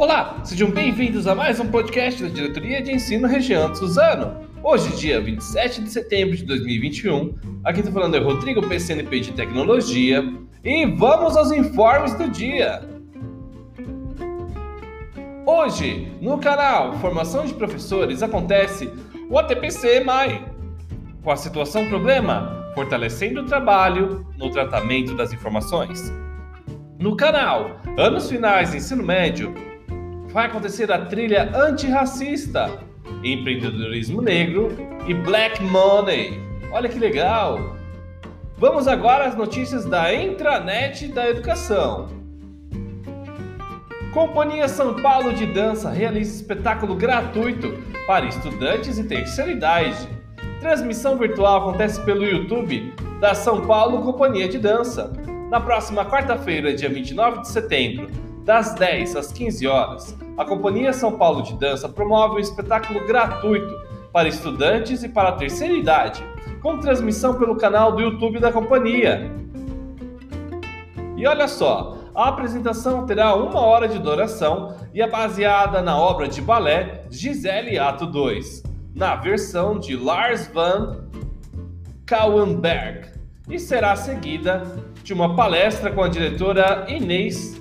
[0.00, 4.34] Olá, sejam bem-vindos a mais um podcast da Diretoria de Ensino Região de Suzano.
[4.62, 10.24] Hoje, dia 27 de setembro de 2021, aqui está falando é Rodrigo PCNP de Tecnologia
[10.64, 12.80] e vamos aos informes do dia.
[15.44, 18.90] Hoje, no canal Formação de Professores, acontece
[19.28, 20.42] o ATPC MAI,
[21.22, 26.10] com a situação problema, fortalecendo o trabalho no tratamento das informações.
[26.98, 29.68] No canal Anos Finais Ensino Médio,
[30.32, 32.70] vai acontecer a trilha antirracista,
[33.22, 34.68] empreendedorismo negro
[35.06, 36.40] e black money.
[36.70, 37.76] Olha que legal!
[38.56, 42.08] Vamos agora às notícias da intranet da educação.
[44.12, 50.08] Companhia São Paulo de Dança realiza espetáculo gratuito para estudantes e terceira idade.
[50.60, 55.12] Transmissão virtual acontece pelo YouTube da São Paulo Companhia de Dança.
[55.48, 58.08] Na próxima quarta-feira, dia 29 de setembro,
[58.44, 63.74] das 10 às 15 horas, a Companhia São Paulo de Dança promove um espetáculo gratuito
[64.12, 66.24] para estudantes e para a terceira idade,
[66.60, 69.30] com transmissão pelo canal do YouTube da companhia.
[71.16, 76.26] E olha só, a apresentação terá uma hora de duração e é baseada na obra
[76.26, 78.62] de balé Gisele Ato 2,
[78.94, 81.04] na versão de Lars van
[82.06, 83.10] Kauenberg,
[83.48, 84.62] e será seguida
[85.04, 87.60] de uma palestra com a diretora Inês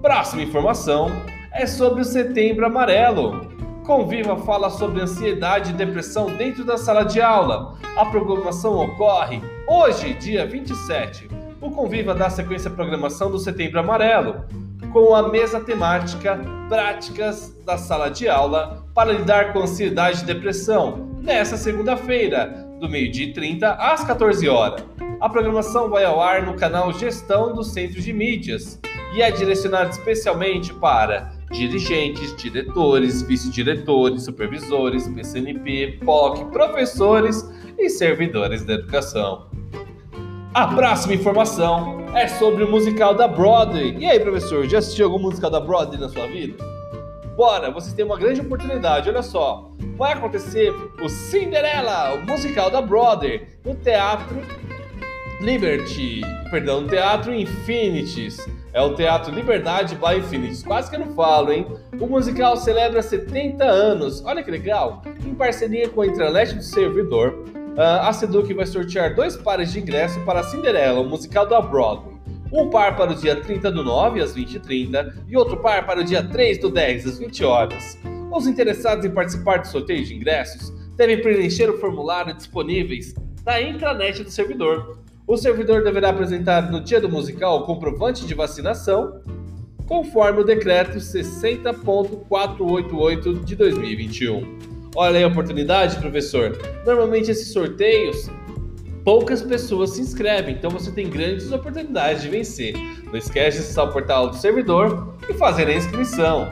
[0.00, 1.10] Próxima informação
[1.52, 3.50] é sobre o Setembro Amarelo.
[3.84, 7.74] Conviva fala sobre ansiedade e depressão dentro da sala de aula.
[7.96, 11.28] A programação ocorre hoje, dia 27.
[11.60, 14.44] O Conviva dá sequência à programação do Setembro Amarelo,
[14.92, 21.16] com a mesa temática Práticas da Sala de Aula para lidar com ansiedade e depressão,
[21.20, 24.84] nesta segunda-feira, do meio-dia e 30 às 14 horas.
[25.20, 28.80] A programação vai ao ar no canal Gestão do Centro de Mídias
[29.14, 37.48] e é direcionada especialmente para dirigentes, diretores, vice-diretores, supervisores, PCNP, POC, professores
[37.78, 39.48] e servidores da educação.
[40.54, 43.96] A próxima informação é sobre o musical da Broadway.
[43.98, 46.62] E aí, professor, já assistiu algum musical da Broadway na sua vida?
[47.36, 49.70] Bora, vocês têm uma grande oportunidade, olha só.
[49.96, 54.36] Vai acontecer o Cinderela, o musical da Brother, no Teatro
[55.40, 56.20] Liberty,
[56.50, 58.46] perdão, no Teatro Infinities.
[58.72, 60.62] É o Teatro Liberdade by Infinities.
[60.62, 61.66] Quase que eu não falo, hein?
[61.98, 64.22] O musical celebra 70 anos.
[64.24, 65.02] Olha que legal!
[65.24, 67.44] Em parceria com a intranet do servidor,
[67.82, 72.14] a Seduc vai sortear dois pares de ingresso para Cinderela, o musical da Broadway.
[72.52, 76.04] Um par para o dia 30 do 9 às 20h30 e outro par para o
[76.04, 77.98] dia 3 do 10 às 20 horas.
[78.30, 83.14] Os interessados em participar do sorteio de ingressos devem preencher o formulário disponíveis
[83.46, 84.98] na intranet do servidor.
[85.26, 89.22] O servidor deverá apresentar no dia do musical o comprovante de vacinação,
[89.86, 94.79] conforme o decreto 60.488 de 2021.
[94.94, 96.58] Olha aí a oportunidade, professor.
[96.84, 98.28] Normalmente esses sorteios
[99.04, 102.74] poucas pessoas se inscrevem, então você tem grandes oportunidades de vencer.
[103.04, 106.48] Não esquece de acessar o portal do servidor e fazer a inscrição.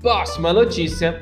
[0.00, 1.20] Próxima notícia.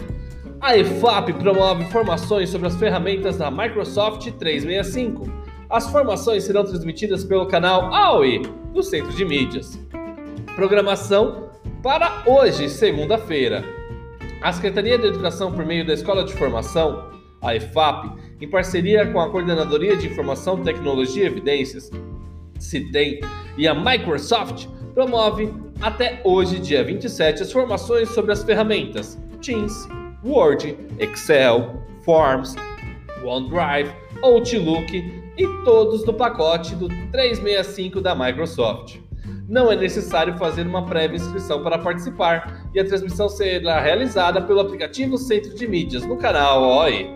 [0.60, 5.30] A EFAP promove formações sobre as ferramentas da Microsoft 365.
[5.68, 9.78] As formações serão transmitidas pelo canal AOE do Centro de Mídias.
[10.54, 11.50] Programação
[11.82, 13.64] para hoje, segunda-feira.
[14.42, 17.10] A Secretaria de Educação, por meio da Escola de Formação,
[17.42, 18.10] a EFAP,
[18.40, 21.90] em parceria com a Coordenadoria de Informação, Tecnologia e Evidências,
[22.58, 23.20] CITEM,
[23.56, 29.88] e a Microsoft, promove até hoje, dia 27, as formações sobre as ferramentas Teams,
[30.24, 32.56] Word, Excel, Forms,
[33.24, 33.90] OneDrive,
[34.22, 34.96] Outlook
[35.36, 39.05] e todos do pacote do 365 da Microsoft.
[39.48, 44.60] Não é necessário fazer uma prévia inscrição para participar e a transmissão será realizada pelo
[44.60, 47.08] aplicativo Centro de Mídias no canal OE.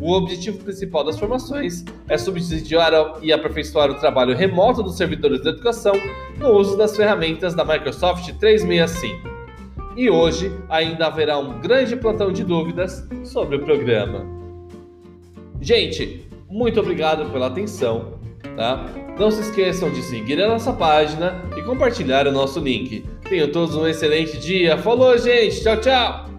[0.00, 5.50] O objetivo principal das formações é subsidiar e aperfeiçoar o trabalho remoto dos servidores da
[5.50, 5.94] educação
[6.38, 9.30] no uso das ferramentas da Microsoft 365.
[9.96, 14.24] E hoje ainda haverá um grande plantão de dúvidas sobre o programa.
[15.60, 18.18] Gente, Muito obrigado pela atenção,
[18.56, 18.86] tá?
[19.18, 23.04] Não se esqueçam de seguir a nossa página e compartilhar o nosso link.
[23.28, 24.78] Tenham todos um excelente dia.
[24.78, 25.62] Falou, gente.
[25.62, 26.31] Tchau, tchau.